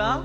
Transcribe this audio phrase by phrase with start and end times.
[0.00, 0.24] va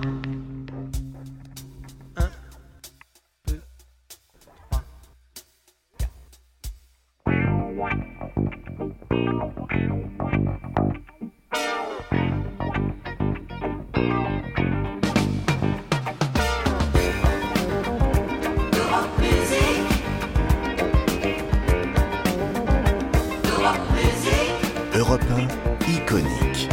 [24.96, 26.70] Europe 1, iconique.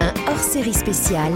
[0.00, 1.32] Un hors-série spécial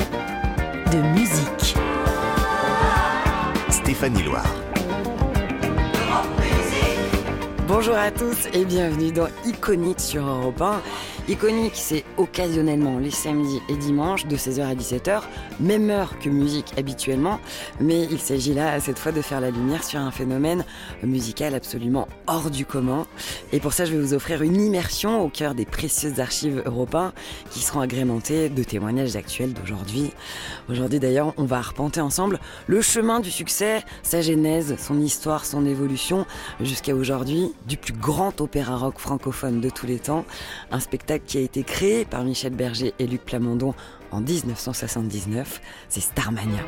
[7.67, 10.81] Bonjour à tous et bienvenue dans Iconique sur Europe 1.
[11.29, 15.21] Iconique, c'est occasionnellement les samedis et dimanches de 16h à 17h,
[15.61, 17.39] même heure que musique habituellement,
[17.81, 20.65] mais il s'agit là cette fois de faire la lumière sur un phénomène
[21.03, 23.07] musical absolument hors du commun.
[23.53, 26.89] Et pour ça, je vais vous offrir une immersion au cœur des précieuses archives européennes
[27.51, 30.13] qui seront agrémentées de témoignages actuels d'aujourd'hui.
[30.69, 35.67] Aujourd'hui d'ailleurs, on va arpenter ensemble le chemin du succès, sa genèse, son histoire, son
[35.67, 36.27] évolution,
[36.61, 40.25] jusqu'à aujourd'hui, du plus grand opéra rock francophone de tous les temps,
[40.71, 43.75] un spectacle qui a été créé par Michel Berger et Luc Plamondon
[44.11, 46.63] en 1979, c'est Starmania.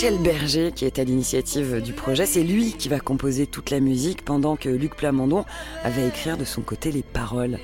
[0.00, 2.24] Michel Berger qui est à l'initiative du projet.
[2.24, 5.44] C'est lui qui va composer toute la musique pendant que Luc Plamondon
[5.84, 7.58] avait écrire de son côté les paroles.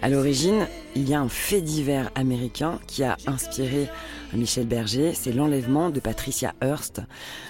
[0.00, 3.88] À l'origine, il y a un fait divers américain qui a inspiré
[4.34, 7.02] Michel Berger, c'est l'enlèvement de Patricia Hearst.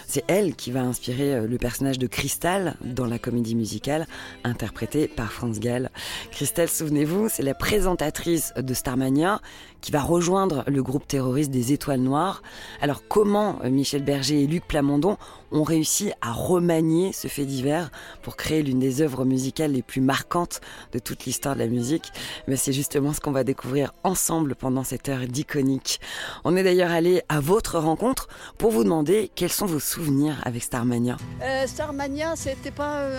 [0.07, 4.07] C'est elle qui va inspirer euh, le personnage de Crystal dans la comédie musicale
[4.45, 5.91] interprétée par France Gall.
[6.33, 9.41] Crystal, souvenez-vous, c'est la présentatrice de Starmania
[9.81, 12.43] qui va rejoindre le groupe terroriste des Étoiles Noires.
[12.81, 15.17] Alors comment euh, Michel Berger et Luc Plamondon
[15.51, 17.91] ont réussi à remanier ce fait divers
[18.23, 20.61] pour créer l'une des œuvres musicales les plus marquantes
[20.93, 22.13] de toute l'histoire de la musique?
[22.49, 26.01] Mais c'est justement ce qu'on va découvrir ensemble pendant cette heure d'iconique.
[26.45, 28.29] On est d'ailleurs allé à votre rencontre
[28.59, 31.17] pour vous demander quels sont vos souvenirs avec Starmania.
[31.43, 33.19] Euh, Starmania, c'était pas euh,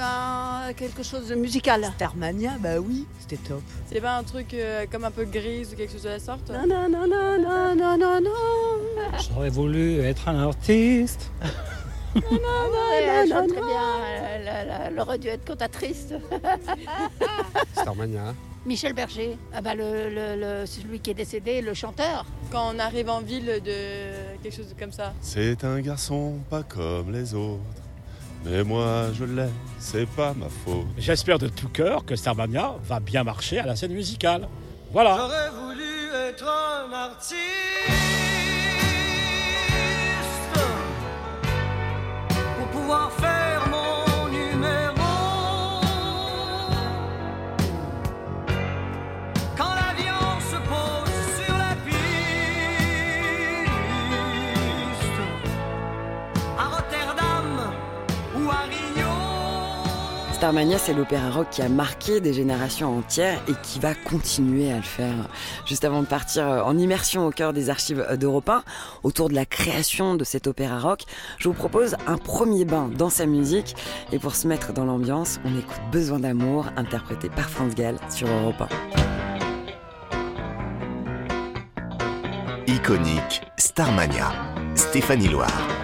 [0.69, 1.83] un- quelque chose de musical.
[1.95, 3.61] Starmania, bah oui, c'était top.
[3.91, 6.49] C'est pas un truc euh, comme un peu grise ou quelque chose de la sorte?
[6.49, 9.17] Non, non, non, non, non, non, non, non.
[9.29, 11.31] J'aurais voulu être un artiste.
[12.15, 13.53] non, non, chante non.
[13.53, 16.07] très bien, dû être cantatrice.
[17.73, 18.33] Starmania.
[18.65, 22.25] Michel Berger, ah bah le, le- le- celui qui est décédé, le chanteur.
[22.51, 25.13] Quand on arrive en ville de quelque chose comme ça.
[25.21, 27.59] C'est un garçon pas comme les autres.
[28.45, 29.49] Mais moi je l'ai,
[29.79, 30.85] c'est pas ma faute.
[30.97, 34.47] J'espère de tout cœur que Starmania va bien marcher à la scène musicale.
[34.93, 35.17] Voilà.
[35.17, 38.32] J'aurais voulu être un artiste
[42.85, 43.42] pour
[60.43, 64.75] Starmania, c'est l'opéra rock qui a marqué des générations entières et qui va continuer à
[64.75, 65.29] le faire.
[65.65, 68.61] Juste avant de partir euh, en immersion au cœur des archives d'Europe 1,
[69.03, 71.03] autour de la création de cet opéra rock,
[71.37, 73.73] je vous propose un premier bain dans sa musique.
[74.11, 78.27] Et pour se mettre dans l'ambiance, on écoute Besoin d'amour, interprété par France Gall sur
[78.27, 78.63] Europe
[82.67, 82.73] 1.
[82.73, 84.33] Iconique, Starmania.
[84.75, 85.82] Stéphanie Loire.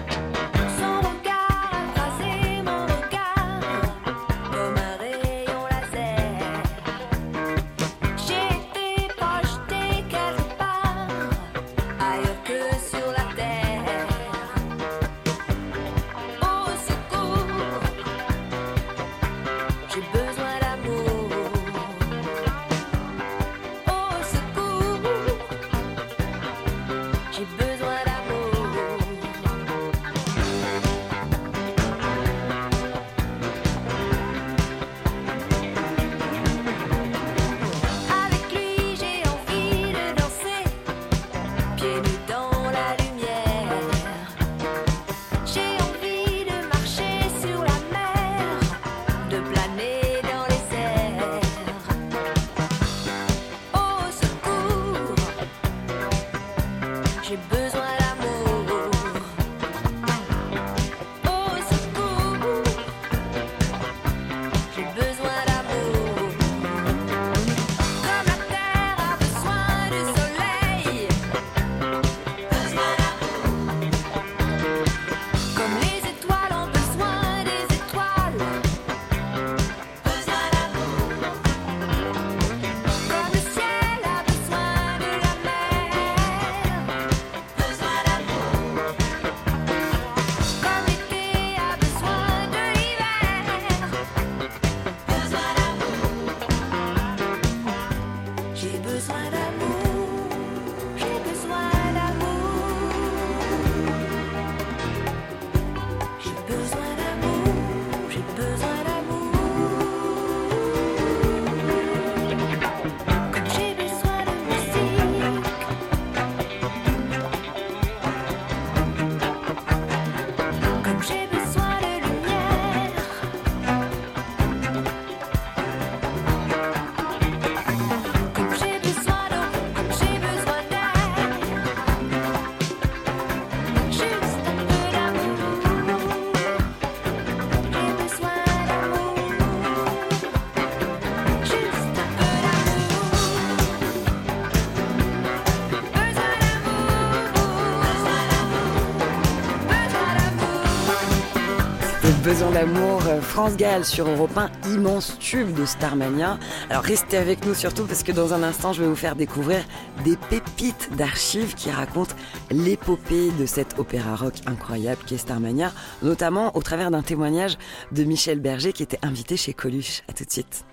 [152.24, 156.38] Besoin d'amour, euh, France Gall sur Europe 1, immense tube de Starmania.
[156.70, 159.64] Alors restez avec nous surtout parce que dans un instant, je vais vous faire découvrir
[160.04, 162.14] des pépites d'archives qui racontent
[162.50, 167.58] l'épopée de cet opéra rock incroyable qui est Starmania, notamment au travers d'un témoignage
[167.92, 170.02] de Michel Berger qui était invité chez Coluche.
[170.08, 170.64] À tout de suite.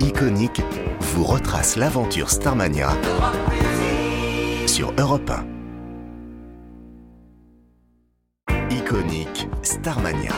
[0.00, 0.62] Iconique
[1.00, 2.90] vous retrace l'aventure Starmania
[4.66, 5.53] sur Europe 1.
[8.70, 10.32] Iconique Starmania.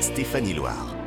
[0.00, 0.99] Stéphanie Loire.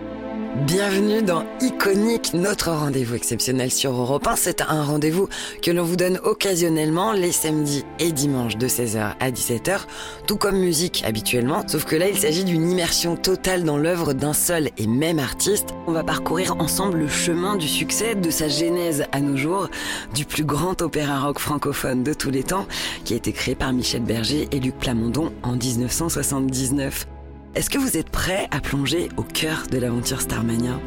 [0.56, 4.36] Bienvenue dans Iconique, notre rendez-vous exceptionnel sur Europe 1.
[4.36, 5.28] C'est un rendez-vous
[5.64, 9.80] que l'on vous donne occasionnellement les samedis et dimanches de 16h à 17h,
[10.28, 14.34] tout comme musique habituellement, sauf que là il s'agit d'une immersion totale dans l'œuvre d'un
[14.34, 15.70] seul et même artiste.
[15.88, 19.70] On va parcourir ensemble le chemin du succès, de sa genèse à nos jours,
[20.14, 22.68] du plus grand opéra rock francophone de tous les temps,
[23.06, 27.08] qui a été créé par Michel Berger et Luc Plamondon en 1979.
[27.56, 30.80] Est-ce que vous êtes prêts à plonger au cœur de l'aventure Starmania?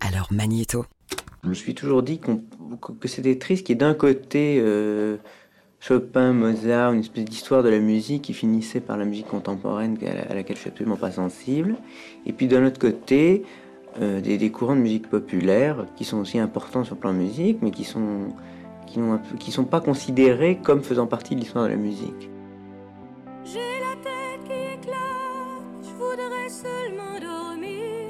[0.00, 0.84] Alors Magneto.
[1.44, 5.16] Je me suis toujours dit que c'était triste qu'il y ait d'un côté euh,
[5.78, 10.14] Chopin, Mozart, une espèce d'histoire de la musique qui finissait par la musique contemporaine à
[10.14, 11.76] la- à laquelle je suis absolument pas sensible,
[12.26, 13.44] et puis d'un autre côté
[14.00, 17.70] euh, des, courants de musique populaire qui sont aussi importants sur le plan musique, mais
[17.70, 18.28] qui sont
[19.38, 22.28] qui sont pas considérés comme faisant partie de l'histoire de la musique.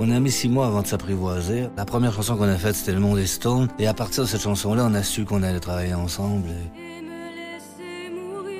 [0.02, 1.68] On a mis six mois avant de s'apprivoiser.
[1.76, 3.68] La première chanson qu'on a faite, c'était Le Monde est Stone.
[3.78, 6.48] Et à partir de cette chanson-là, on a su qu'on allait travailler ensemble.
[6.48, 8.54] et- Et me laisser mourir.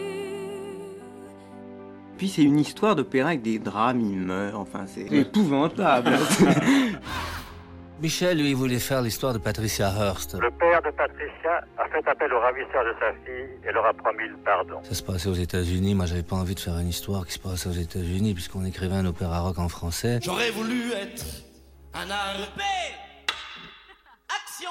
[2.19, 6.11] Puis c'est une histoire d'opéra avec des drames, il meurt, enfin c'est épouvantable.
[8.01, 10.35] Michel, lui, il voulait faire l'histoire de Patricia Hearst.
[10.41, 13.93] Le père de Patricia a fait appel au ravisseur de sa fille et leur a
[13.93, 14.83] promis le pardon.
[14.85, 15.95] Ça se passait aux États-Unis.
[15.95, 18.95] Moi, j'avais pas envie de faire une histoire qui se passait aux États-Unis, puisqu'on écrivait
[18.95, 20.19] un opéra rock en français.
[20.23, 21.25] J'aurais voulu être
[21.93, 22.61] un RP.
[24.31, 24.71] Action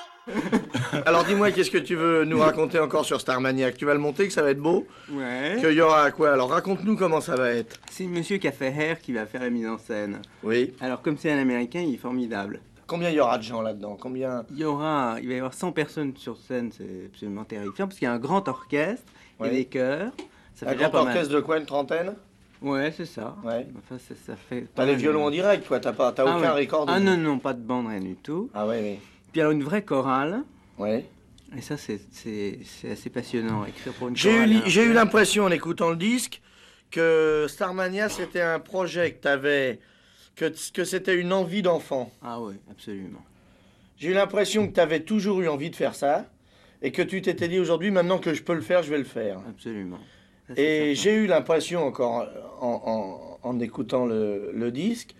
[1.06, 4.00] Alors dis-moi, qu'est-ce que tu veux nous raconter encore sur Starmania Que Tu vas le
[4.00, 4.88] monter, que ça va être beau?
[5.12, 5.58] Ouais.
[5.60, 6.34] Qu'il y aura quoi?
[6.34, 7.80] Alors raconte-nous comment ça va être.
[7.92, 10.20] C'est monsieur qui a fait Hair qui va faire la mise en scène.
[10.42, 10.74] Oui.
[10.82, 12.60] Alors comme c'est un américain, il est formidable.
[12.90, 13.96] Combien il y aura de gens là-dedans?
[14.02, 14.46] Combien?
[14.52, 18.00] Il y aura, il va y avoir 100 personnes sur scène, c'est absolument terrifiant parce
[18.00, 19.06] qu'il y a un grand orchestre,
[19.40, 19.50] il y Ouais.
[19.50, 20.12] a des chœurs.
[20.56, 21.08] Ça Un fait grand mal.
[21.14, 22.16] orchestre de quoi Une trentaine?
[22.62, 23.38] Ouais, c'est ça.
[23.46, 23.68] Ouais.
[23.78, 24.66] Enfin, ça, ça fait.
[24.76, 26.60] T'as les violons en direct, toi T'as pas, t'as Ah aucun ouais.
[26.62, 28.50] record Ah non, non, pas de bande, rien du tout.
[28.54, 29.00] Ah ouais, oui.
[29.32, 30.42] Puis alors une vraie chorale.
[30.78, 31.06] Ouais.
[31.56, 32.02] Et ça, c'est-
[32.92, 34.50] assez passionnant, écrire pour une J'ai eu, chorale.
[34.50, 34.62] li- hein.
[34.66, 36.42] j'ai eu l'impression en écoutant le disque
[36.92, 39.80] que Starmania c'était un projet que t'avais,
[40.40, 42.12] que, que c'était une envie d'enfant.
[42.22, 43.22] Ah oui, absolument.
[43.98, 46.26] J'ai eu l'impression que t'avais toujours eu envie de faire ça
[46.82, 49.04] et que tu t'étais dit aujourd'hui maintenant que je peux le faire, je vais le
[49.04, 49.40] faire.
[49.50, 50.00] Absolument.
[50.48, 52.26] Ça, Et j'ai eu l'impression encore
[52.62, 55.16] en, en- en écoutant le, le disque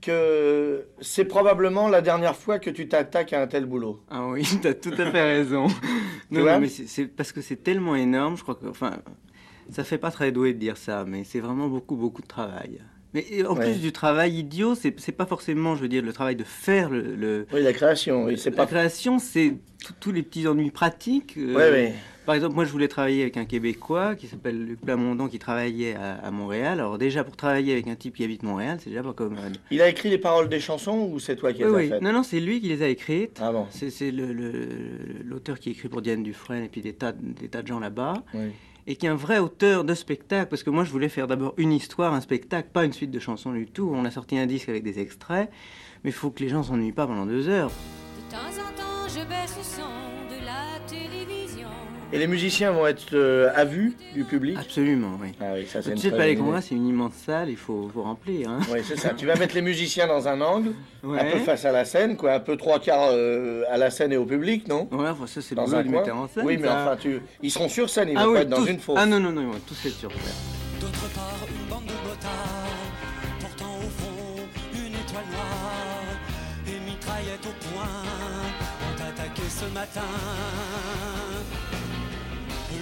[0.00, 4.02] que c'est probablement la dernière fois que tu t'attaques à un tel boulot.
[4.10, 5.66] Ah oui, t'as tout à fait raison.
[6.30, 8.98] non, non, mais c'est parce que c'est tellement énorme, je crois que, enfin,
[9.70, 12.80] ça fait pas très doué de dire ça, mais c'est vraiment beaucoup, beaucoup de travail.
[13.14, 13.64] Mais en Ouais.
[13.72, 17.14] plus du travail idiot, c'est pas forcément, je veux dire, le travail de faire le.
[17.14, 18.66] le- Oui, la création, oui, la pas.
[18.66, 19.54] création, c'est
[20.00, 21.34] tous les petits ennuis pratiques.
[21.38, 21.94] euh, Ouais, ouais.
[22.26, 25.94] Par exemple, moi, je voulais travailler avec un Québécois qui s'appelle Luc Plamondon, qui travaillait
[25.94, 26.80] à, à Montréal.
[26.80, 29.56] Alors déjà, pour travailler avec un type qui habite Montréal, c'est déjà pas commode.
[29.70, 31.88] Il a écrit les paroles des chansons ou c'est toi qui les Oui, as oui.
[31.90, 33.38] faites Non, non, c'est lui qui les a écrites.
[33.40, 34.66] Ah bon C'est c'est le- le-
[35.24, 37.78] l'auteur qui écrit pour Diane Dufresne et puis des tas, de- des tas de gens
[37.78, 38.14] là-bas.
[38.34, 38.48] Oui.
[38.86, 40.48] Et qui est un vrai auteur de spectacle.
[40.48, 43.18] Parce que moi, je voulais faire d'abord une histoire, un spectacle, pas une suite de
[43.18, 43.92] chansons du tout.
[43.94, 45.50] On a sorti un disque avec des extraits.
[46.04, 47.70] Mais il faut que les gens s'ennuient pas pendant deux heures.
[47.70, 49.82] De temps en temps, je baisse le son
[50.30, 51.25] de la télévision.
[52.12, 55.32] Et les musiciens vont être euh, à vue du public Absolument, oui.
[55.40, 57.90] Ah oui, ça c'est Tu sais, le Palais Congrès, c'est une immense salle, il faut,
[57.92, 58.48] faut remplir.
[58.48, 58.60] Hein.
[58.72, 59.10] Oui, c'est ça.
[59.10, 60.70] Tu vas mettre les musiciens dans un angle,
[61.02, 61.18] Ouais.
[61.20, 64.12] un peu face à la scène, quoi, un peu trois quarts euh, à la scène
[64.12, 64.88] et au public, non?
[64.92, 66.44] Ouais, enfin, ça, c'est le Dans boulot un du metteur en scène.
[66.46, 66.82] Oui, mais ça.
[66.82, 67.20] enfin, tu...
[67.42, 68.70] ils seront sur scène, ils vont ah pas oui, être dans tous.
[68.70, 68.98] une fosse.
[69.00, 70.20] Ah non, non, non, ils vont tous être sur scène.
[70.80, 72.68] D'autre part, une bande de motards,
[73.40, 74.42] portant au fond
[74.74, 76.06] une étoile noire
[76.68, 80.02] et mitraillette au poing, ont attaqué ce matin.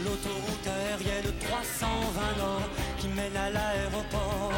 [0.04, 2.68] L'autoroute aérienne 320 Nord
[2.98, 4.52] qui mène à l'aéroport.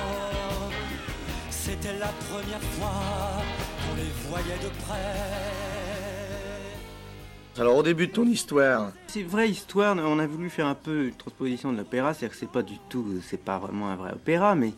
[1.51, 3.43] C'était la première fois
[3.81, 5.13] qu'on les voyait de près.
[7.59, 10.75] Alors, au début de ton histoire, C'est une vraie histoire, on a voulu faire un
[10.75, 13.97] peu une transposition de l'opéra, c'est-à-dire que c'est pas du tout, c'est pas vraiment un
[13.97, 14.73] vrai opéra, mais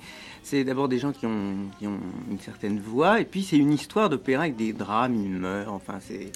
[0.44, 1.98] c'est d'abord des gens qui ont, qui ont
[2.30, 5.98] une certaine voix, et puis c'est une histoire d'opéra avec des drames, ils meurent, enfin
[6.00, 6.30] C'est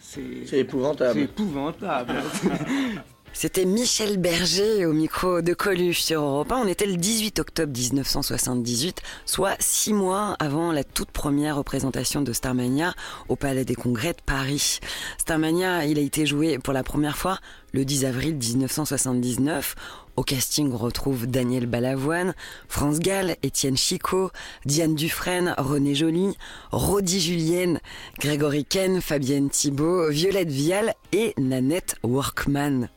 [0.00, 1.12] c'est épouvantable.
[1.12, 2.14] c'est épouvantable.
[3.40, 6.56] C'était Michel Berger au micro de Coluche sur Europe 1.
[6.56, 12.32] On était le 18 octobre 1978, soit six mois avant la toute première représentation de
[12.32, 12.94] Starmania
[13.28, 14.80] au Palais des Congrès de Paris.
[15.18, 17.38] Starmania, il a été joué pour la première fois
[17.72, 19.76] le 10 avril 1979.
[20.16, 22.34] Au casting, on retrouve Daniel Balavoine,
[22.66, 24.32] France Gall, Étienne Chicot,
[24.64, 26.36] Diane Dufresne, René Joly,
[26.72, 27.78] Rodi Julienne,
[28.18, 32.88] Grégory Ken, Fabienne Thibault, Violette Vial et Nanette Workman.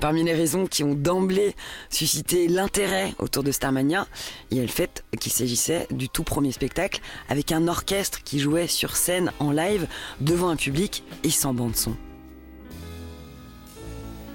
[0.00, 1.54] Parmi les raisons qui ont d'emblée
[1.90, 4.06] suscité l'intérêt autour de Starmania,
[4.50, 8.38] il y a le fait qu'il s'agissait du tout premier spectacle avec un orchestre qui
[8.38, 9.86] jouait sur scène en live
[10.20, 11.96] devant un public et sans bande son.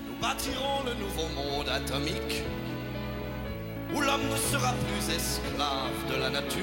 [0.07, 2.43] Nous bâtirons le nouveau monde atomique
[3.93, 6.61] où l'homme ne sera plus esclave de la nature.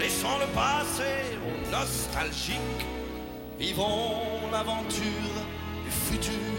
[0.00, 2.86] Laissons le passé aux nostalgiques,
[3.58, 5.02] vivons l'aventure
[5.84, 6.57] du futur.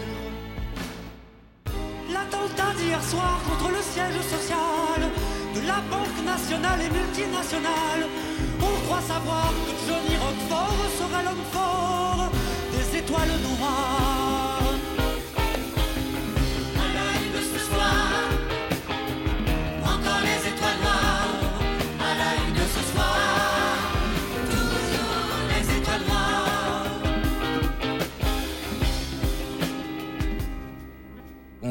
[2.12, 5.00] L'attentat d'hier soir contre le siège social
[5.54, 8.02] de la Banque nationale et multinationale.
[8.60, 12.30] On croit savoir que Johnny Roquefort sera l'homme fort
[12.72, 14.19] des étoiles noires.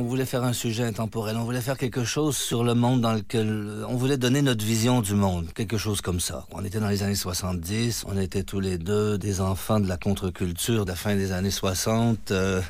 [0.10, 3.86] Voulait faire un sujet intemporel, on voulait faire quelque chose sur le monde dans lequel
[3.88, 6.46] on voulait donner notre vision du monde, quelque chose comme ça.
[6.52, 9.98] On était dans les années 70, on était tous les deux des enfants de la
[9.98, 12.32] contre-culture de la fin des années 60.
[12.32, 12.62] euh,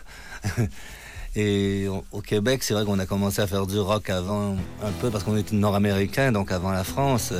[1.35, 4.91] et on- au Québec, c'est vrai qu'on a commencé à faire du rock avant un
[4.99, 7.33] peu parce qu'on était nord-américain, donc avant la France.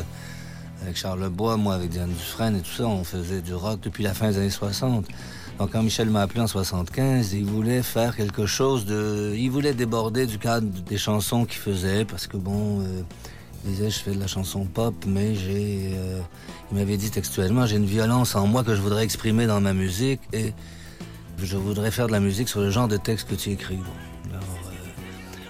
[0.82, 4.04] Avec Charles Bois, moi avec Diane Dufresne et tout ça, on faisait du rock depuis
[4.04, 5.06] la fin des années 60.
[5.60, 9.34] Donc quand Michel m'a appelé en 75, il voulait faire quelque chose de...
[9.38, 13.02] Il voulait déborder du cadre des chansons qu'il faisait, parce que bon, euh,
[13.66, 15.92] il disait je fais de la chanson pop, mais j'ai...
[15.96, 16.22] euh,
[16.72, 19.74] il m'avait dit textuellement, j'ai une violence en moi que je voudrais exprimer dans ma
[19.74, 20.54] musique, et
[21.38, 23.76] je voudrais faire de la musique sur le genre de texte que tu écris.
[23.76, 24.38] Bon, euh,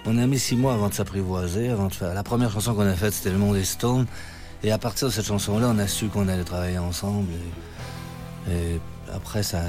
[0.07, 2.15] on a mis six mois avant de s'apprivoiser, avant de faire...
[2.15, 4.07] La première chanson qu'on a faite, c'était Le Monde est Stone,
[4.63, 7.31] et à partir de cette chanson-là, on a su qu'on allait travailler ensemble,
[8.51, 8.79] et,
[9.13, 9.61] après, ça...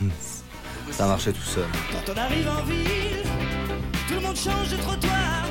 [0.90, 1.66] ça marchait tout seul.
[1.92, 3.22] Quand on arrive en ville,
[4.08, 5.44] tout le monde change de trottoir.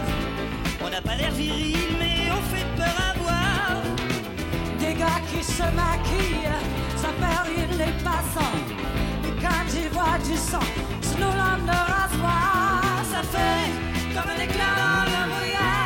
[0.84, 3.84] On n'a pas l'air viril, mais on fait peur à voir.
[4.80, 6.50] Des gars qui se maquillent,
[6.96, 8.58] ça fait rire les passants.
[9.26, 10.88] Et quand ils voient du sang,
[11.20, 13.72] nos lames de rasoir, ça fait
[14.14, 15.77] comme un éclair dans le brouillard.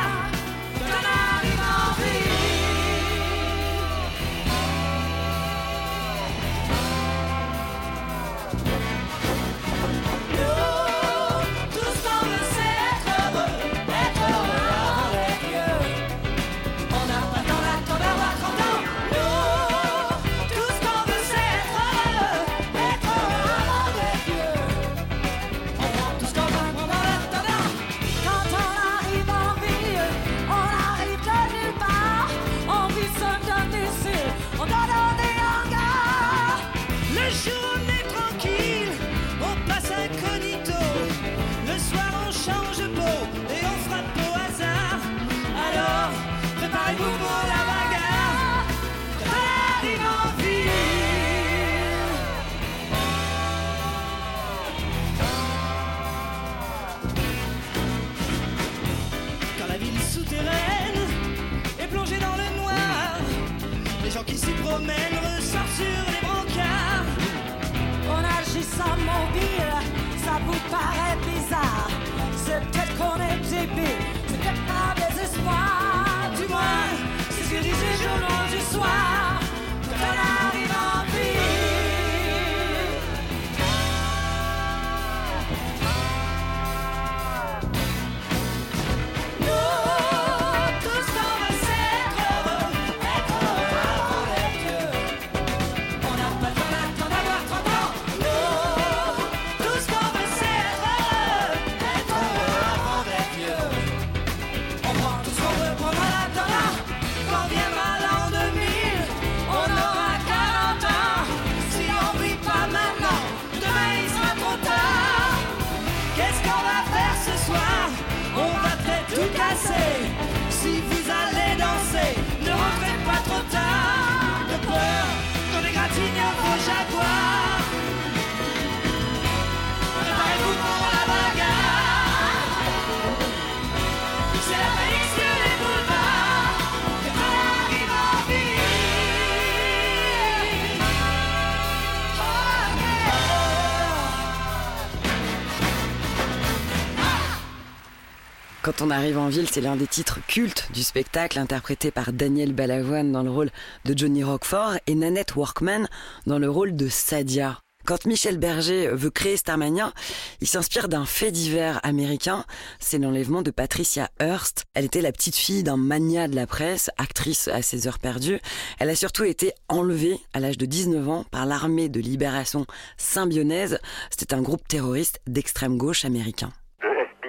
[148.78, 152.54] Quand on arrive en ville, c'est l'un des titres cultes du spectacle, interprété par Daniel
[152.54, 153.50] Balavoine dans le rôle
[153.84, 155.88] de Johnny Roquefort et Nanette Workman
[156.26, 157.58] dans le rôle de Sadia.
[157.84, 159.92] Quand Michel Berger veut créer Starmania,
[160.40, 162.46] il s'inspire d'un fait divers américain,
[162.78, 164.64] c'est l'enlèvement de Patricia Hearst.
[164.72, 168.40] Elle était la petite fille d'un mania de la presse, actrice à ses heures perdues.
[168.78, 172.64] Elle a surtout été enlevée à l'âge de 19 ans par l'armée de libération
[172.96, 173.80] symbionnaise.
[174.08, 176.54] C'était un groupe terroriste d'extrême gauche américain.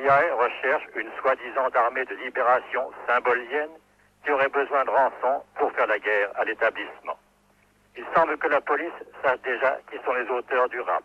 [0.04, 3.72] FBI recherche une soi-disant armée de libération symbolienne
[4.24, 7.16] qui aurait besoin de rançon pour faire la guerre à l'établissement.
[7.96, 8.92] Il semble que la police
[9.24, 11.04] sache déjà qui sont les auteurs du rap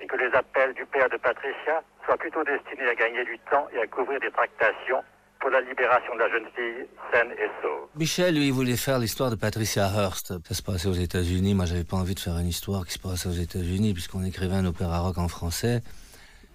[0.00, 3.66] et que les appels du père de Patricia soient plutôt destinés à gagner du temps
[3.72, 5.02] et à couvrir des tractations
[5.40, 7.88] pour la libération de la jeune fille saine et sauve.
[7.96, 10.34] Michel, lui, voulait faire l'histoire de Patricia Hearst.
[10.46, 11.54] Ça se passait aux États-Unis.
[11.54, 14.56] Moi, j'avais pas envie de faire une histoire qui se passait aux États-Unis, puisqu'on écrivait
[14.56, 15.80] un opéra rock en français.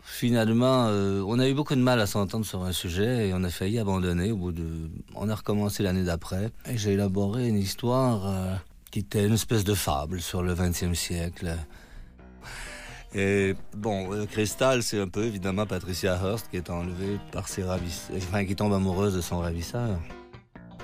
[0.06, 3.42] Finalement, euh, on a eu beaucoup de mal à s'entendre sur un sujet et on
[3.44, 4.32] a failli abandonner.
[4.32, 8.54] Au bout de, on a recommencé l'année d'après et j'ai élaboré une histoire euh,
[8.92, 11.56] qui était une espèce de fable sur le XXe siècle.
[13.16, 17.64] Et bon, euh, Crystal, c'est un peu évidemment Patricia Hearst qui est enlevée par ses
[17.64, 19.98] ravisseurs, enfin qui tombe amoureuse de son ravisseur.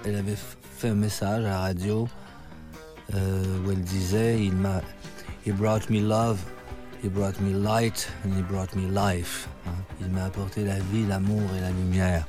[0.05, 0.37] Elle avait
[0.77, 2.07] fait un message à la radio
[3.11, 4.81] où elle disait il m'a,
[5.45, 6.39] he brought me love,
[7.03, 9.47] he brought me light and he brought me life.
[9.67, 9.71] hein.
[10.01, 12.25] Il m'a apporté la vie, l'amour et la lumière.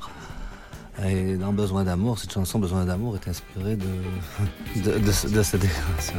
[1.03, 5.41] Et dans Besoin d'amour, cette chanson Besoin d'amour est inspirée de, de, de, ce- de
[5.41, 6.17] cette déclaration.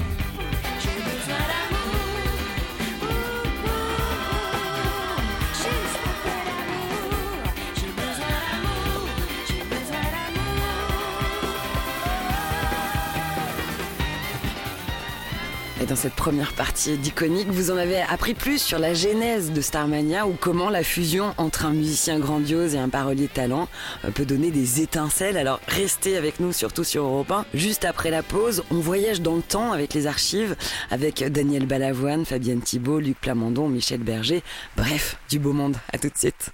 [15.93, 20.27] Dans cette première partie d'Iconique, vous en avez appris plus sur la genèse de Starmania
[20.27, 23.69] ou comment la fusion entre un musicien grandiose et un parolier talent
[24.07, 25.37] euh, peut donner des étincelles.
[25.37, 27.45] Alors restez avec nous, surtout sur Europe 1.
[27.53, 30.57] Juste après la pause, on voyage dans le temps avec les archives,
[30.91, 34.43] avec Daniel Balavoine, Fabienne Thibault, Luc Plamondon, Michel Berger.
[34.79, 35.77] Bref, du beau monde.
[35.93, 36.53] À tout de suite.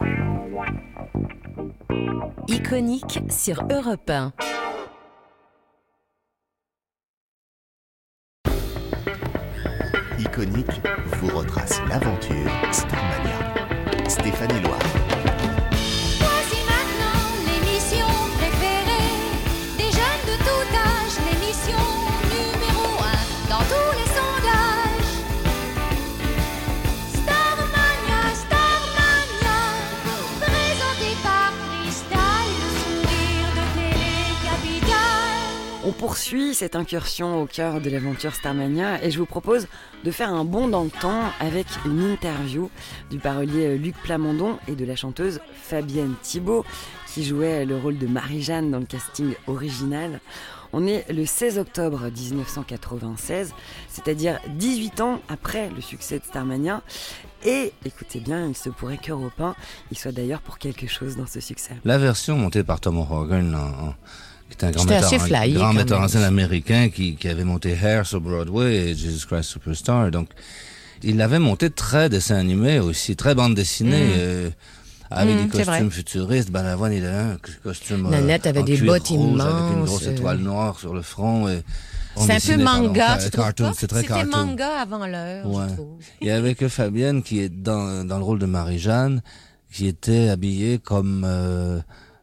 [2.49, 4.33] Iconique sur Europe 1.
[10.19, 10.83] Iconique
[11.21, 13.39] vous retrace l'aventure Starmania.
[14.09, 15.08] Stéphanie Loire.
[35.99, 39.67] Poursuit cette incursion au cœur de l'aventure Starmania et je vous propose
[40.05, 42.71] de faire un bond dans le temps avec une interview
[43.11, 46.65] du parolier Luc Plamondon et de la chanteuse Fabienne Thibault
[47.13, 50.21] qui jouait le rôle de Marie-Jeanne dans le casting original.
[50.73, 53.53] On est le 16 octobre 1996,
[53.89, 56.83] c'est-à-dire 18 ans après le succès de Starmania.
[57.45, 59.55] Et écoutez bien, il se pourrait qu'Europe 1
[59.91, 61.73] il soit d'ailleurs pour quelque chose dans ce succès.
[61.85, 63.95] La version montée par Tom en-
[64.49, 67.45] qui est un grand C'était metteur, assez grand metteur en scène américain qui, qui avait
[67.45, 70.11] monté Hair sur Broadway et Jesus Christ Superstar.
[70.11, 70.29] Donc,
[71.03, 74.07] il l'avait monté très dessin animé aussi, très bande dessinée.
[74.07, 74.13] Mm.
[74.19, 74.51] euh,
[75.11, 78.77] avec Mm, des costumes futuristes, Balavoine il avait un costume euh, Nanette avait en des
[78.77, 80.11] cuir bottes rouge avec une immenses, grosse euh.
[80.13, 81.49] étoile noire sur le front.
[81.49, 81.63] et-
[82.21, 83.21] C'est un peu manga, pas?
[83.21, 84.31] C'est très C'était cartoon.
[84.37, 85.65] manga avant l'heure, Ouais.
[85.71, 85.89] je trouve.
[86.21, 89.23] Et avec Fabienne qui est dans, dans le rôle de Marie-Jeanne,
[89.73, 91.79] qui était habillée comme, euh,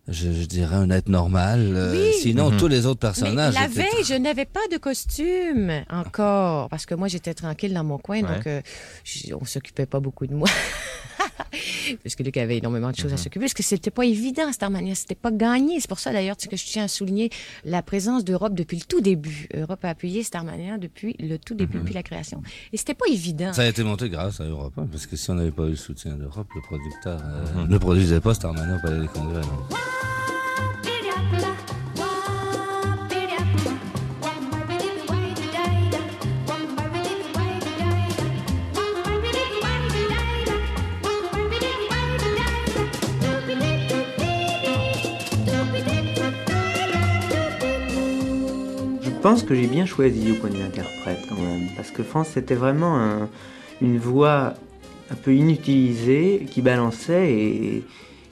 [0.07, 1.73] je, je dirais, un être normal.
[1.75, 2.13] euh, Oui.
[2.21, 2.57] Sinon, Mhm.
[2.57, 3.53] tous les autres Mais personnages.
[3.55, 7.83] la étaient veille, je n'avais pas de costume encore, parce que moi, j'étais tranquille dans
[7.83, 8.61] mon coin, donc euh,
[9.03, 10.47] je- on s'occupait pas beaucoup de moi.
[12.03, 14.95] parce que Luc avait énormément de choses à s'occuper, parce que c'était pas évident, Starmania,
[14.95, 15.79] c'était pas gagné.
[15.79, 17.29] C'est pour ça, d'ailleurs, que je tiens à souligner
[17.63, 19.47] la présence d'Europe depuis le tout début.
[19.53, 22.41] Europe a appuyé Starmania depuis le tout début, depuis la création.
[22.73, 23.53] Et c'était pas évident.
[23.53, 25.71] Ça a été monté grâce à Europe 1, parce que si on n'avait pas eu
[25.71, 29.41] le soutien d'Europe, le producteur euh, ne produisait pas Starmania au Palais des Congrès.
[49.25, 52.27] Pense que j'ai bien choisi au point de vue interprète quand même, parce que France
[52.35, 53.27] c'était vraiment un-
[53.81, 54.53] une voix
[55.09, 57.83] un peu inutilisée qui balançait et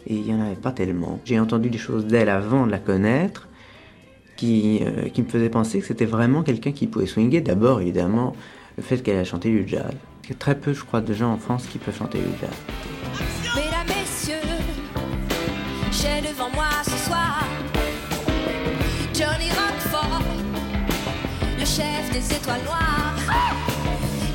[0.05, 1.19] et il n'y en avait pas tellement.
[1.25, 3.47] J'ai entendu des choses d'elle avant de la connaître
[4.35, 7.41] qui, euh, qui me faisaient penser que c'était vraiment quelqu'un qui pouvait swinguer.
[7.41, 8.35] D'abord évidemment
[8.77, 9.93] le fait qu'elle a chanté du jazz.
[10.25, 12.33] Il y a très peu je crois de gens en France qui peuvent chanter du
[12.39, 12.82] jazz.
[22.13, 23.15] Des étoiles noires,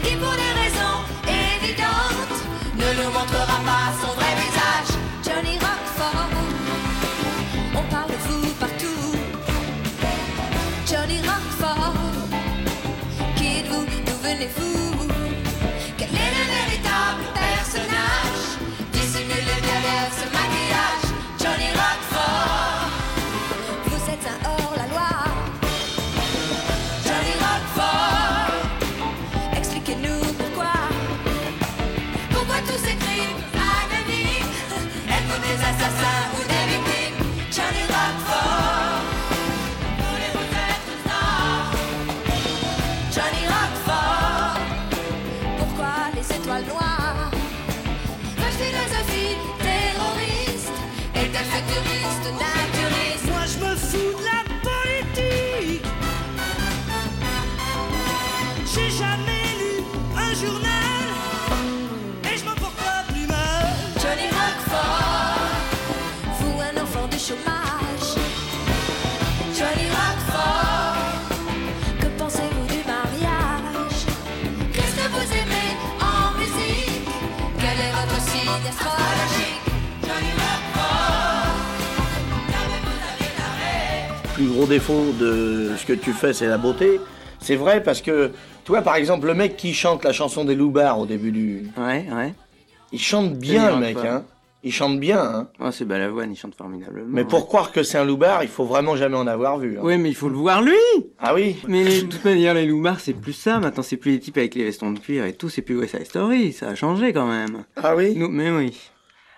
[0.02, 2.40] qui pour des raisons évidentes
[2.74, 4.17] ne nous montrera pas son
[84.48, 87.00] plus gros défaut de ce que tu fais, c'est la beauté.
[87.40, 88.30] C'est vrai parce que,
[88.64, 91.66] toi, par exemple, le mec qui chante la chanson des loupards au début du.
[91.76, 92.34] Ouais, ouais.
[92.92, 94.24] Il chante bien, le mec, hein.
[94.64, 95.48] Il chante bien, hein.
[95.60, 97.06] Oh, c'est Balavoine, il chante formidablement.
[97.10, 99.76] Mais pour croire que c'est un loupard, il faut vraiment jamais en avoir vu.
[99.78, 99.82] hein.
[99.84, 100.74] Oui, mais il faut le voir lui
[101.20, 103.60] Ah oui Mais de toute manière, les loupards, c'est plus ça.
[103.60, 105.48] Maintenant, c'est plus les types avec les vestons de cuir et tout.
[105.48, 106.52] C'est plus West Side Story.
[106.52, 107.64] Ça a changé quand même.
[107.76, 108.76] Ah oui Nous, Mais oui.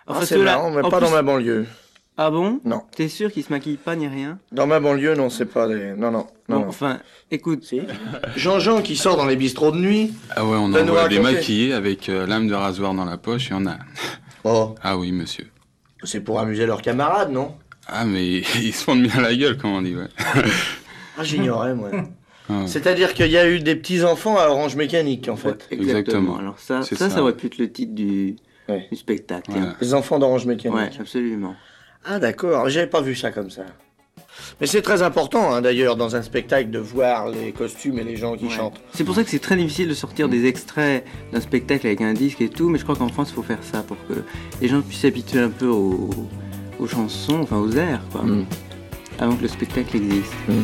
[0.06, 1.66] Ah, c'est ceux-là- marrant, mais en pas plus- dans ma banlieue.
[2.22, 2.82] Ah bon Non.
[2.94, 5.92] T'es sûr qu'ils se maquillent pas ni rien Dans ma banlieue, non, c'est pas des.
[5.96, 6.26] Non, non.
[6.50, 6.68] non, Bon, non.
[6.68, 6.98] enfin,
[7.30, 7.64] écoute.
[8.36, 10.12] Jean-Jean qui sort dans les bistrots de nuit.
[10.36, 13.16] Ah ouais, on Va nous envoie des maquillés avec euh, lame de rasoir dans la
[13.16, 13.78] poche, il y en a.
[14.44, 14.74] Oh.
[14.82, 15.46] Ah oui, monsieur.
[16.04, 17.54] C'est pour amuser leurs camarades, non
[17.86, 18.26] Ah, mais
[18.60, 20.08] ils se font bien la gueule, comme on dit, ouais.
[21.16, 21.88] Ah, j'ignorais, moi.
[22.50, 22.64] Ah.
[22.66, 25.66] C'est-à-dire qu'il y a eu des petits-enfants à Orange Mécanique, en fait.
[25.70, 26.36] Exactement.
[26.36, 27.22] Alors ça, C'est ça, ça, ça.
[27.22, 28.36] aurait pu être le titre du,
[28.68, 29.50] du spectacle.
[29.52, 29.74] Voilà.
[29.80, 30.76] Les enfants d'Orange Mécanique.
[30.76, 31.54] Ouais, absolument.
[32.04, 33.62] Ah d'accord, j'avais pas vu ça comme ça.
[34.60, 38.16] Mais c'est très important hein, d'ailleurs dans un spectacle de voir les costumes et les
[38.16, 38.50] gens qui Ouais.
[38.50, 38.80] chantent.
[38.94, 42.14] C'est pour ça que c'est très difficile de sortir des extraits d'un spectacle avec un
[42.14, 44.14] disque et tout, mais je crois qu'en France, il faut faire ça pour que
[44.62, 46.10] les gens puissent s'habituer un peu aux,
[46.78, 48.46] aux chansons, enfin aux airs, quoi, Mm.
[49.18, 50.32] avant que le spectacle existe.
[50.46, 50.54] Pour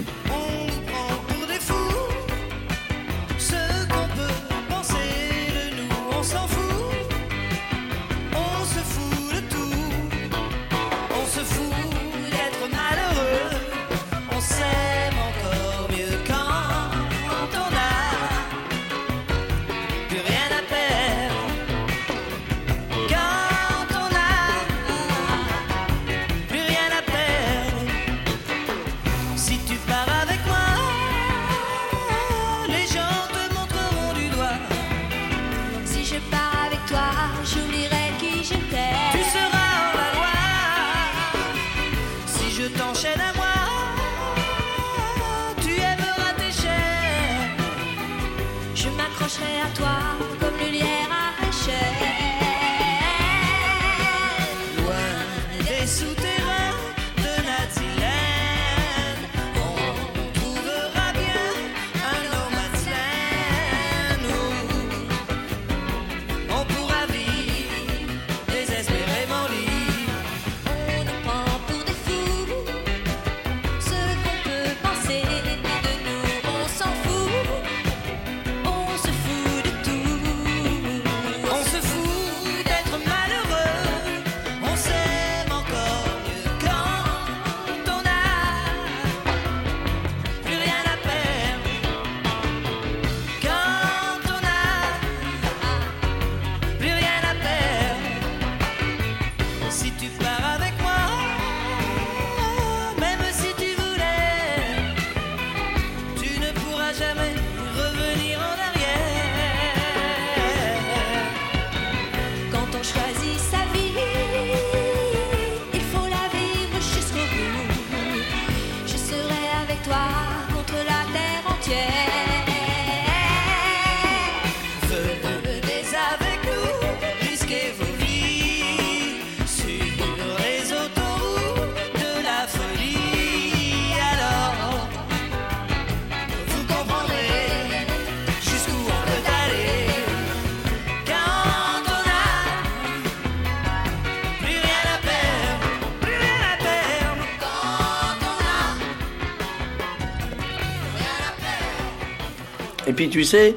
[152.96, 153.54] puis tu sais,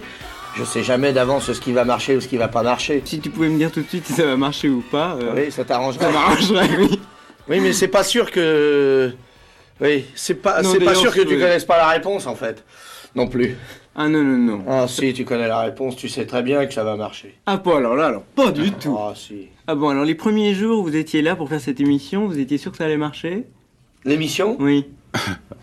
[0.56, 3.02] je sais jamais d'avance ce qui va marcher ou ce qui va pas marcher.
[3.06, 5.18] Si tu pouvais me dire tout de suite si ça va marcher ou pas.
[5.22, 6.06] euh, Oui, ça t'arrangerait.
[6.06, 7.00] Ça m'arrangerait, oui.
[7.50, 9.12] Oui, mais c'est pas sûr que.
[9.82, 12.64] Oui, c'est pas, Non, c'est pas sûr que tu connaisses pas la réponse en fait.
[13.16, 13.56] Non plus.
[13.96, 14.64] Ah non, non, non.
[14.68, 17.36] Ah si, tu connais la réponse, tu sais très bien que ça va marcher.
[17.48, 18.96] Ah pas alors là, alors pas du tout.
[19.00, 19.48] Ah si.
[19.68, 22.58] Ah bon, alors les premiers jours, vous étiez là pour faire cette émission, vous étiez
[22.58, 23.46] sûr que ça allait marcher?
[24.06, 24.58] L'émission?
[24.60, 24.86] Oui.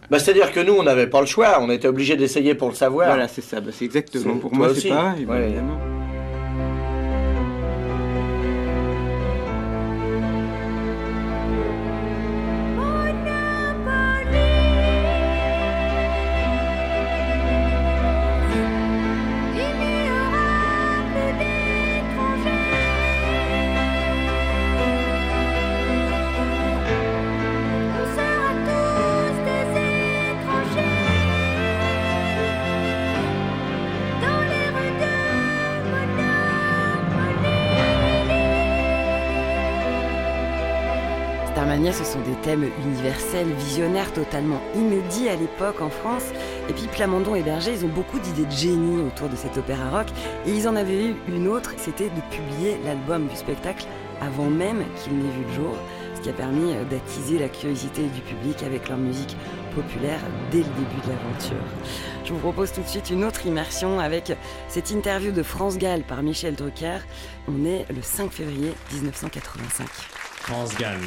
[0.09, 2.75] Bah, c'est-à-dire que nous, on n'avait pas le choix, on était obligé d'essayer pour le
[2.77, 3.09] savoir.
[3.09, 4.37] Voilà, c'est ça, bah, c'est exactement.
[4.37, 4.83] Pour moi, aussi.
[4.83, 5.47] c'est pareil, bah, Ouais.
[5.47, 5.79] évidemment.
[41.57, 46.25] Starmania, ce sont des thèmes universels, visionnaires, totalement inédits à l'époque en France.
[46.69, 49.89] Et puis Plamondon et Berger, ils ont beaucoup d'idées de génie autour de cet opéra
[49.89, 50.07] rock.
[50.47, 53.87] Et ils en avaient eu une autre, c'était de publier l'album du spectacle
[54.21, 55.75] avant même qu'il n'ait vu le jour.
[56.17, 59.35] Ce qui a permis euh, d'attiser la curiosité du public avec leur musique
[59.75, 61.65] populaire dès le début de l'aventure.
[62.27, 64.31] Je vous propose tout de suite une autre immersion avec
[64.69, 66.99] cette interview de France Gall par Michel Drucker.
[67.49, 69.87] On est le 5 février 1985.
[70.43, 71.01] France Gall.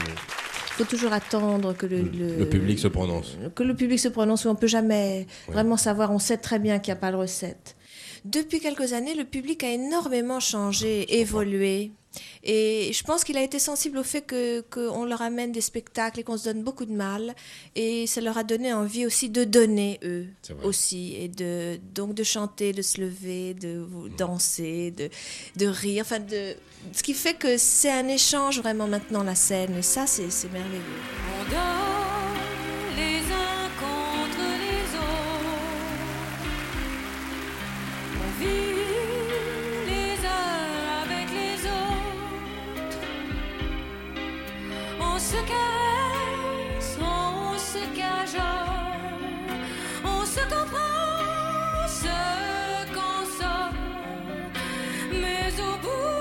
[0.80, 3.38] Il faut toujours attendre que le, Le public se prononce.
[3.54, 4.46] que le public se prononce.
[4.46, 6.10] On ne peut jamais vraiment savoir.
[6.12, 7.76] On sait très bien qu'il n'y a pas de recette.
[8.24, 11.92] Depuis quelques années, le public a énormément changé, évolué.
[12.44, 16.20] Et je pense qu'il a été sensible au fait que qu'on leur amène des spectacles
[16.22, 17.36] et qu'on se donne beaucoup de mal.
[17.76, 20.26] Et ça leur a donné envie aussi de donner, eux
[20.64, 21.16] aussi.
[21.16, 25.10] Et de, donc de chanter, de se lever, de vous- danser, de,
[25.58, 26.04] de rire.
[26.06, 26.56] Enfin, de,
[26.94, 29.78] ce qui fait que c'est un échange vraiment maintenant, la scène.
[29.78, 30.82] Et ça, c'est c'est merveilleux.
[31.40, 32.09] On dort
[45.30, 49.60] se caresse, on se cajole.
[50.04, 52.20] On se comprend, se
[52.98, 53.76] console.
[55.22, 56.19] Mais au bout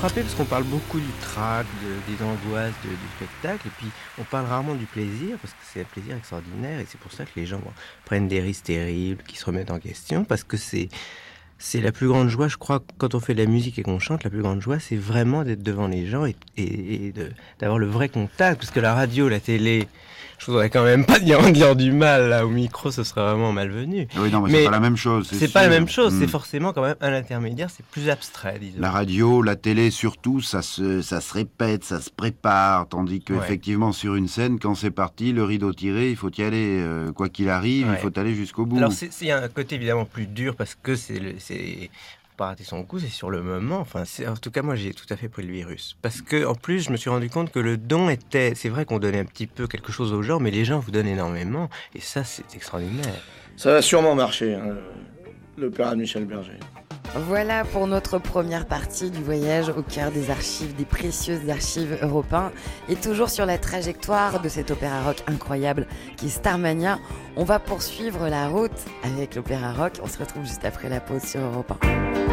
[0.00, 4.24] frappé parce qu'on parle beaucoup du trac, de- des angoisses du spectacle, et puis on
[4.24, 7.30] parle rarement du plaisir, parce que c'est un plaisir extraordinaire, et c'est pour ça que
[7.36, 7.60] les gens
[8.06, 10.88] prennent des risques terribles, qui se remettent en question, parce que c'est
[11.62, 13.98] c'est la plus grande joie, je crois, quand on fait de la musique et qu'on
[13.98, 17.14] chante, la plus grande joie, c'est vraiment d'être devant les gens et, et- et
[17.58, 19.86] d'avoir le vrai contact, parce que la radio, la télé,
[20.40, 23.52] je voudrais quand même pas dire, dire du mal là au micro, ce serait vraiment
[23.52, 24.08] malvenu.
[24.16, 26.30] Oui, non, mais c'est pas la même chose, c'est pas la même chose, c'est Mm.
[26.30, 28.80] forcément quand même un intermédiaire, c'est plus abstrait, disons.
[28.80, 33.34] La radio, la télé, surtout, ça se, ça se répète, ça se prépare, tandis que
[33.34, 33.38] Ouais.
[33.44, 37.12] effectivement sur une scène, quand c'est parti, le rideau tiré, il faut y aller, euh,
[37.12, 37.96] quoi qu'il arrive, Ouais.
[37.98, 38.78] il faut aller jusqu'au bout.
[38.78, 41.90] Alors c'est c'est un côté évidemment plus dur parce que c'est le- c'est
[42.40, 43.80] pas rater son coup, c'est sur le moment.
[43.80, 45.98] Enfin, en tout cas, moi, j'ai tout à fait pris le virus.
[46.00, 48.54] Parce que, en plus, je me suis rendu compte que le don était.
[48.54, 50.90] C'est vrai qu'on donnait un petit peu quelque chose aux gens, mais les gens vous
[50.90, 51.68] donnent énormément.
[51.94, 53.22] Et ça, c'est extraordinaire.
[53.58, 54.74] Ça va sûrement marcher, hein,
[55.58, 56.58] l'opéra de Michel Berger.
[57.14, 62.52] Voilà pour notre première partie du voyage au cœur des archives, des précieuses archives européens.
[62.88, 66.98] Et toujours sur la trajectoire de cet opéra rock incroyable qui est Starmania,
[67.36, 68.70] on va poursuivre la route
[69.02, 69.94] avec l'opéra rock.
[70.02, 72.30] On se retrouve juste après la pause sur Europe 1.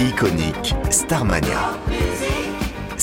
[0.00, 1.78] Iconique, Starmania.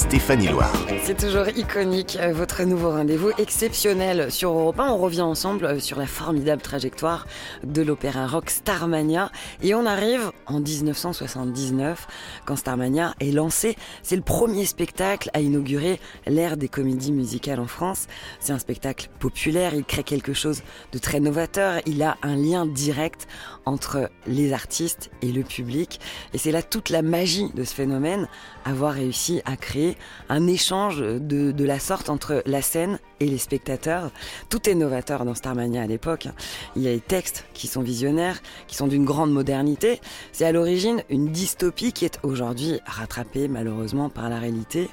[0.02, 0.74] Stéphanie Loire.
[1.04, 4.90] C'est toujours iconique, euh, votre nouveau rendez-vous exceptionnel sur Europe 1.
[4.90, 7.28] On revient ensemble euh, sur la formidable trajectoire
[7.64, 9.32] de l'opéra rock Starmania.
[9.62, 12.08] Et on arrive en 1979,
[12.46, 13.78] quand Starmania est lancé.
[14.02, 18.08] C'est le premier spectacle à inaugurer l'ère des comédies musicales en France.
[18.40, 21.80] C'est un spectacle populaire, il crée quelque chose de très novateur.
[21.86, 23.28] Il a un lien direct
[23.66, 26.00] entre les artistes et le public.
[26.34, 28.28] Et c'est là toute la magie de ce phénomène,
[28.66, 29.91] avoir réussi à créer
[30.30, 34.12] un échange de, de la sorte entre la scène et les spectateurs.
[34.50, 36.28] Tout est novateur dans Starmania à l'époque.
[36.76, 40.02] Il y a les textes qui sont visionnaires, qui sont d'une grande modernité.
[40.32, 44.90] C'est à l'origine une dystopie qui est aujourd'hui rattrapée malheureusement par la réalité.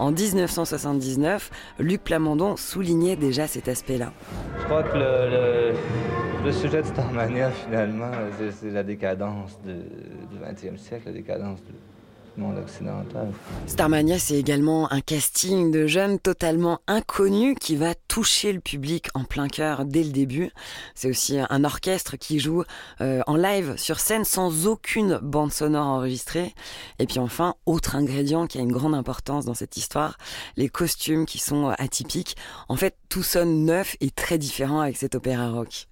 [0.00, 4.12] En 1979, Luc Plamondon soulignait déjà cet aspect-là.
[4.58, 4.96] Je crois que
[6.44, 8.10] le, sujet de Starmania, finalement,
[8.60, 9.72] c'est- la décadence de-
[10.32, 11.72] du 20e siècle, la décadence du
[13.66, 19.24] Starmania, c'est également un casting de jeunes totalement inconnus qui va toucher le public en
[19.24, 20.50] plein cœur dès le début.
[20.94, 22.64] C'est aussi un orchestre qui joue
[23.00, 26.54] euh, en live sur scène sans aucune bande sonore enregistrée.
[26.98, 30.18] Et puis enfin, autre ingrédient qui a une grande importance dans cette histoire,
[30.56, 32.36] les costumes qui sont atypiques.
[32.68, 35.86] En fait, tout sonne neuf et très différent avec cet opéra rock.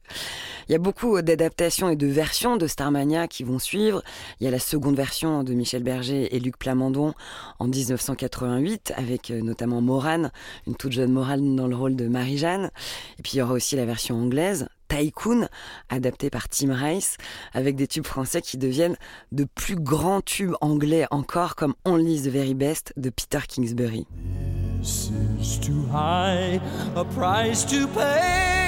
[0.69, 4.03] Il y a beaucoup d'adaptations et de versions de Starmania qui vont suivre.
[4.41, 7.15] Il y a la seconde version de Michel Berger et Luc Plamondon
[7.59, 10.31] en 1988 avec euh, notamment Morane,
[10.67, 12.71] une toute jeune Morane dans le rôle de Marie-Jeanne.
[13.19, 14.69] Et puis il y aura aussi la version anglaise.
[14.89, 15.49] Tycoon,
[15.89, 17.17] adaptée par Tim Rice,
[17.55, 18.97] avec des tubes français qui deviennent
[19.31, 24.07] de plus grands tubes anglais encore, comme Only the Very Best de Peter Kingsbury.
[24.81, 25.11] This
[25.41, 26.61] is too high
[26.95, 28.62] a price to pay.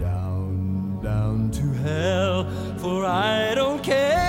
[0.00, 2.46] down, down to hell,
[2.78, 4.21] for I don't care.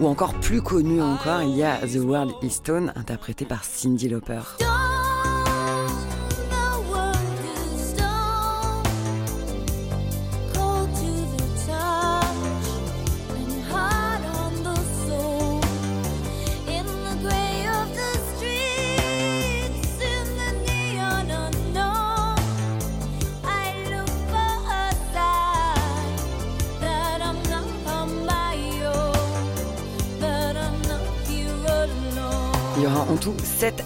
[0.00, 4.08] Ou encore plus connu encore, il y a The World Is Stone, interprété par Cindy
[4.08, 4.40] Lauper.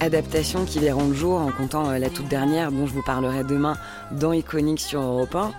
[0.01, 3.44] Adaptations qui verront le jour, en comptant euh, la toute dernière dont je vous parlerai
[3.44, 3.76] demain
[4.12, 5.53] dans Iconic sur Europe 1.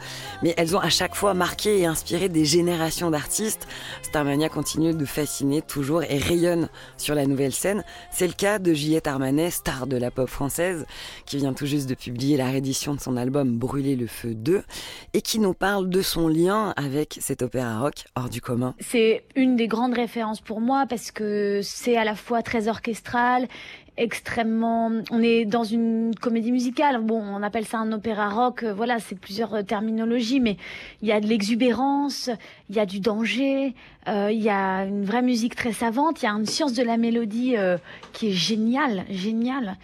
[0.43, 3.67] Mais elles ont à chaque fois marqué et inspiré des générations d'artistes.
[4.03, 7.83] Starmania continue de fasciner toujours et rayonne sur la nouvelle scène.
[8.11, 10.85] C'est le cas de Juliette Armanet, star de la pop française,
[11.25, 14.63] qui vient tout juste de publier la réédition de son album Brûler le feu 2
[15.13, 18.75] et qui nous parle de son lien avec cet opéra rock hors du commun.
[18.79, 23.47] C'est une des grandes références pour moi parce que c'est à la fois très orchestral,
[23.97, 24.91] extrêmement.
[25.11, 27.01] On est dans une comédie musicale.
[27.01, 28.63] Bon, on appelle ça un opéra rock.
[28.63, 30.57] euh, Voilà, c'est plusieurs euh, terminologies, mais
[31.01, 32.29] il y a de l'exubérance,
[32.69, 33.73] il y a du danger,
[34.07, 36.83] euh, il y a une vraie musique très savante, il y a une science de
[36.83, 37.55] la mélodie
[38.13, 39.77] qui est géniale, géniale.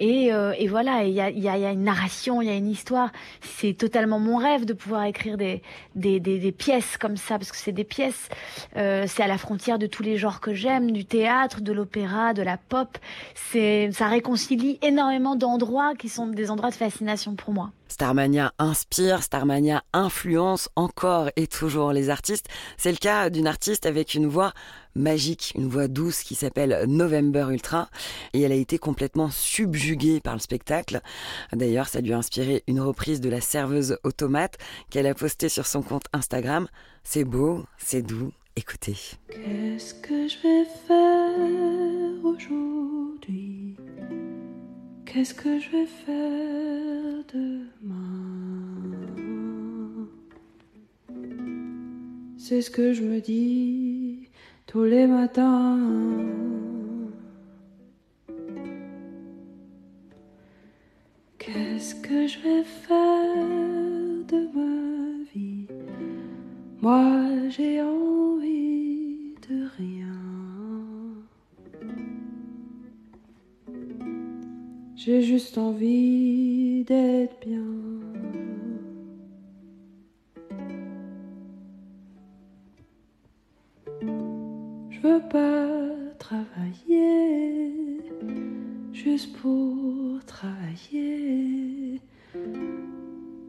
[0.00, 3.10] Et, euh, et voilà, il y a, une narration, il y a une histoire.
[3.42, 7.84] C'est totalement mon rêve de pouvoir écrire des, pièces comme ça, parce que c'est des
[7.84, 8.28] pièces.
[8.76, 12.32] Euh, c'est à la frontière de tous les genres que j'aime, du théâtre, de l'opéra,
[12.32, 12.96] de la pop.
[13.34, 17.70] C'est, ça réconcilie énormément d'endroits qui sont des endroits de fascination pour moi.
[17.88, 22.46] Starmania inspire, Starmania influence encore et toujours les artistes.
[22.78, 24.52] C'est le cas d'une artiste avec une voix
[24.94, 27.88] magique, une voix douce qui s'appelle November Ultra
[28.32, 31.00] et elle a été complètement subjuguée par le spectacle.
[31.52, 34.58] D'ailleurs, ça lui a inspiré une reprise de la serveuse automate
[34.90, 36.66] qu'elle a postée sur son compte Instagram.
[37.04, 38.96] C'est beau, c'est doux, écoutez.
[39.28, 43.76] Qu'est-ce que je vais faire aujourd'hui?
[45.06, 48.10] Qu'est-ce que je vais faire demain?
[52.36, 53.99] C'est ce que je me dis
[54.70, 55.80] tous les matins.
[61.38, 63.34] Qu'est-ce que je vais faire
[64.28, 65.66] de ma vie?
[66.80, 70.20] Moi j'ai envie de rien.
[74.94, 78.09] J'ai juste envie d'être bien.
[85.02, 85.78] Je veux pas
[86.18, 88.00] travailler
[88.92, 92.02] juste pour travailler,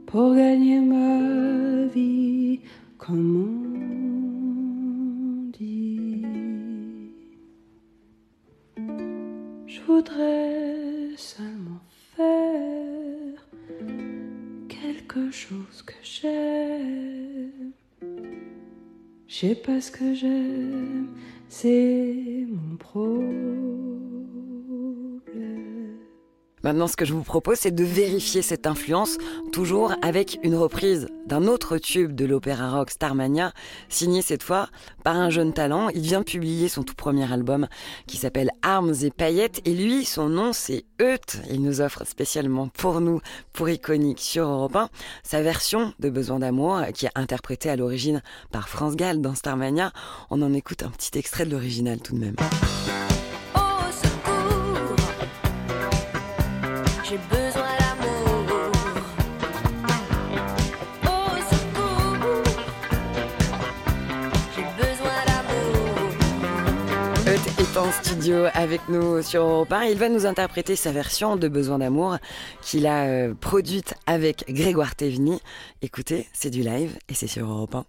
[0.06, 2.62] pour gagner ma vie
[2.98, 3.36] comme
[5.46, 6.26] on dit.
[9.68, 11.82] Je voudrais seulement
[12.16, 13.46] faire
[14.70, 17.72] quelque chose que j'aime.
[19.28, 20.51] Je pas ce que j'aime,
[26.72, 29.18] Maintenant, ce que je vous propose, c'est de vérifier cette influence,
[29.52, 33.52] toujours avec une reprise d'un autre tube de l'opéra rock Starmania,
[33.90, 34.70] signé cette fois
[35.04, 35.90] par un jeune talent.
[35.90, 37.68] Il vient publier son tout premier album
[38.08, 41.42] qui s'appelle Armes et paillettes, et lui, son nom, c'est Eut.
[41.50, 43.20] Il nous offre spécialement pour nous,
[43.52, 44.88] pour Iconique sur Europe 1,
[45.24, 49.92] sa version de Besoin d'amour, qui est interprétée à l'origine par France Gall dans Starmania.
[50.30, 52.36] On en écoute un petit extrait de l'original tout de même.
[57.12, 58.72] J'ai besoin d'amour.
[61.04, 62.44] Au secours,
[64.56, 65.90] j'ai besoin d'amour.
[67.28, 69.84] Eut est en studio avec nous sur Europe 1.
[69.84, 72.18] Il va nous interpréter sa version de Besoin d'amour
[72.62, 75.42] qu'il a euh, produite avec Grégoire Théveny.
[75.82, 77.86] Écoutez, c'est du live et c'est sur Europe 1.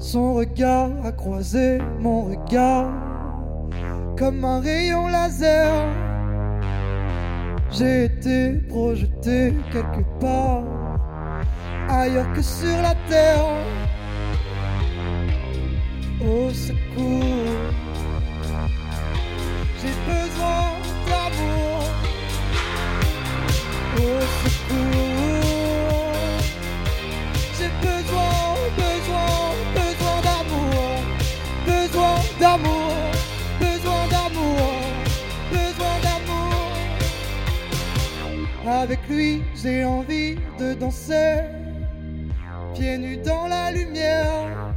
[0.00, 2.90] Son regard a croisé mon regard
[4.18, 6.13] comme un rayon laser.
[7.76, 10.62] J'ai été projeté quelque part
[11.88, 13.46] ailleurs que sur la terre.
[16.20, 17.34] Au secours,
[19.80, 20.66] j'ai besoin
[21.08, 21.82] d'amour.
[23.96, 24.63] Au secours,
[38.84, 41.40] Avec lui, j'ai envie de danser,
[42.74, 44.74] pieds nus dans la lumière.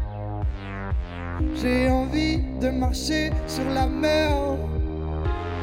[1.61, 4.31] J'ai envie de marcher sur la mer,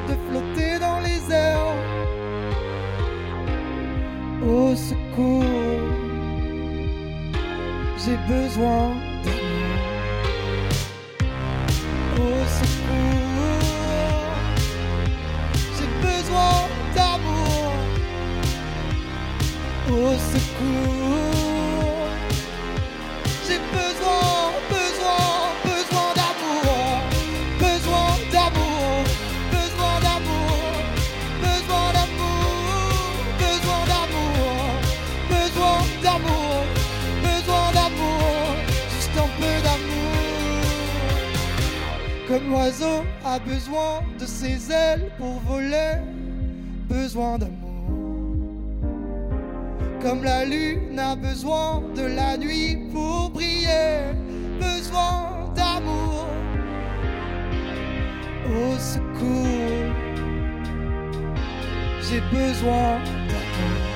[0.09, 1.75] de flotter dans les airs.
[4.47, 5.43] Au secours,
[7.97, 8.91] j'ai besoin
[9.25, 9.81] d'amour.
[12.17, 12.84] Au secours,
[19.87, 21.29] Au secours,
[23.47, 25.27] j'ai besoin, besoin,
[25.63, 27.03] besoin d'amour.
[27.61, 29.05] Besoin d'amour,
[29.53, 30.57] besoin d'amour,
[31.43, 32.47] besoin d'amour,
[33.39, 34.57] besoin d'amour,
[35.29, 36.65] besoin d'amour,
[37.23, 38.57] besoin d'amour,
[38.95, 40.17] juste un peu d'amour.
[42.27, 45.99] Comme l'oiseau a besoin de ses ailes pour voler,
[46.89, 47.64] besoin d'amour.
[50.05, 54.13] Comme la lune a besoin de la nuit pour briller,
[54.61, 56.27] besoin d'amour.
[58.47, 59.95] Au secours,
[62.03, 62.99] j'ai besoin
[63.31, 63.95] d'amour.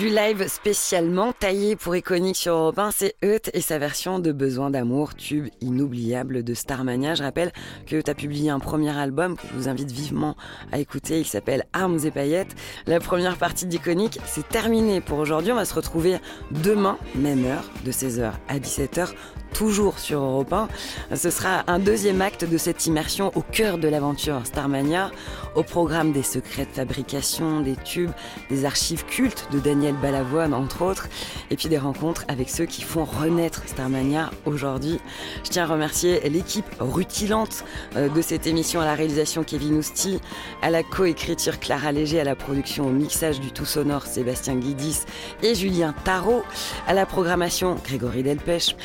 [0.00, 4.30] Du live spécialement taillé pour Iconique sur Europe 1, c'est Eut et sa version de
[4.30, 7.14] Besoin d'amour, tube inoubliable de Starmania.
[7.14, 7.50] Je rappelle
[7.86, 10.36] que tu as publié un premier album que je vous invite vivement
[10.70, 11.20] à écouter.
[11.20, 12.54] Il s'appelle Armes et paillettes.
[12.86, 15.50] La première partie d'Iconique, c'est terminé pour aujourd'hui.
[15.50, 16.18] On va se retrouver
[16.50, 19.14] demain, même heure, de 16h à 17h
[19.52, 20.68] toujours sur Europe 1.
[21.16, 25.10] Ce sera un deuxième acte de cette immersion au cœur de l'aventure Starmania,
[25.54, 28.12] au programme des secrets de fabrication, des tubes,
[28.48, 31.08] des archives cultes de Daniel Balavoine, entre autres,
[31.50, 35.00] et puis des rencontres avec ceux qui font renaître Starmania aujourd'hui.
[35.44, 37.64] Je tiens à remercier l'équipe rutilante
[37.96, 40.20] euh, de cette émission à la réalisation Kevin Ousti,
[40.62, 45.00] à la coécriture Clara Léger, à la production au mixage du tout sonore Sébastien Guidis
[45.42, 46.42] et Julien Tarot,
[46.86, 48.76] à la programmation Grégory Delpech.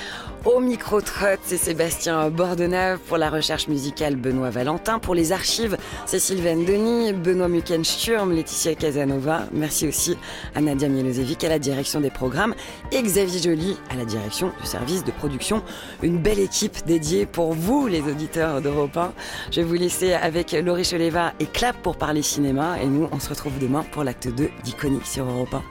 [0.46, 3.00] Au micro trot, c'est Sébastien Bordenave.
[3.00, 5.00] Pour la recherche musicale, Benoît Valentin.
[5.00, 5.76] Pour les archives,
[6.06, 9.48] c'est Sylvain Denis, Benoît Muckensturm, Laetitia Casanova.
[9.52, 10.16] Merci aussi
[10.54, 12.54] à Nadia Mielosevic à la direction des programmes
[12.92, 15.64] et Xavier Joly à la direction du service de production.
[16.04, 19.14] Une belle équipe dédiée pour vous, les auditeurs d'Europe 1.
[19.50, 22.80] Je vais vous laisser avec Laurie Choleva et Clap pour parler cinéma.
[22.84, 25.64] Et nous, on se retrouve demain pour l'acte 2 d'Iconique sur Europe 1.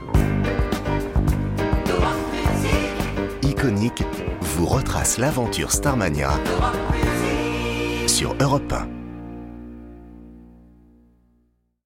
[3.47, 4.03] Iconique
[4.55, 6.31] vous retrace l'aventure Starmania
[8.07, 8.94] sur Europe 1.